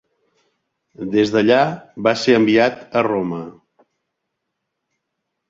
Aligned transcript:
Des 1.15 1.33
d'allà 1.35 1.57
va 2.07 2.13
ser 2.23 2.39
enviat 2.39 2.81
a 3.03 3.05
Roma. 3.09 3.43